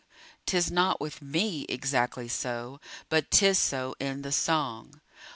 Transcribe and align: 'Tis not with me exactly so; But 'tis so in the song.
'Tis 0.47 0.71
not 0.71 0.99
with 0.99 1.21
me 1.21 1.63
exactly 1.69 2.27
so; 2.27 2.81
But 3.07 3.29
'tis 3.29 3.59
so 3.59 3.95
in 3.99 4.23
the 4.23 4.31
song. 4.31 4.99